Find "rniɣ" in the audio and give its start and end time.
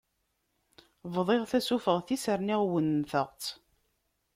2.37-2.61